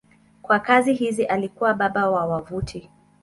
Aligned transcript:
Kwa 0.41 0.59
kazi 0.59 0.93
hizi 0.93 1.25
alikuwa 1.25 1.73
baba 1.73 2.09
wa 2.09 2.25
wavuti. 2.25 2.89